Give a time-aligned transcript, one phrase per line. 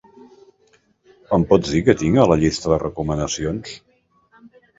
[1.37, 3.77] Em pots dir què tinc a la llista de recomanacions?